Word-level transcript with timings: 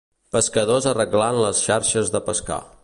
Pescadors 0.35 0.87
arreglant 0.93 1.39
les 1.43 1.63
xarxes 1.69 2.13
de 2.17 2.25
pescar. 2.31 2.61